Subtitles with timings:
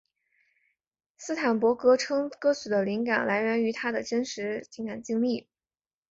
[1.15, 5.47] 斯坦伯格称歌曲的灵感来源于他的真实情感经历。